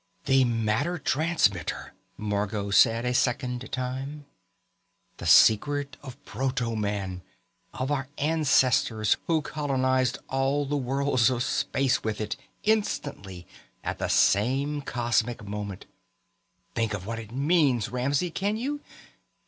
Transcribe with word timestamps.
"The 0.25 0.45
matter 0.45 0.97
transmitter," 0.97 1.93
Margot 2.17 2.71
said 2.71 3.05
a 3.05 3.13
second 3.13 3.71
time. 3.71 4.25
"The 5.17 5.27
secret 5.27 5.95
of 6.01 6.17
proto 6.25 6.75
man, 6.75 7.21
of 7.75 7.91
our 7.91 8.07
ancestors 8.17 9.17
who 9.27 9.43
colonized 9.43 10.17
all 10.27 10.65
the 10.65 10.75
worlds 10.75 11.29
of 11.29 11.43
space 11.43 12.03
with 12.03 12.19
it, 12.19 12.35
instantly, 12.63 13.45
at 13.83 13.99
the 13.99 14.07
same 14.09 14.81
cosmic 14.81 15.45
moment. 15.47 15.85
Think 16.73 16.95
of 16.95 17.05
what 17.05 17.19
it 17.19 17.31
means, 17.31 17.89
Ramsey, 17.89 18.31
can 18.31 18.57
you? 18.57 18.81